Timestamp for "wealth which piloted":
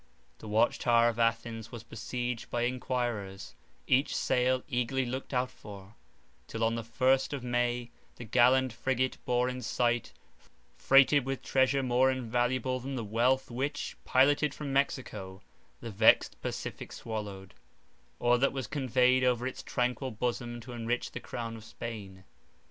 13.03-14.55